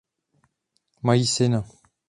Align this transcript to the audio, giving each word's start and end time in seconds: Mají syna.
Mají 1.03 1.27
syna. 1.27 1.63